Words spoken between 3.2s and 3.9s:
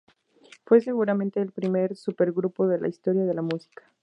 de la música.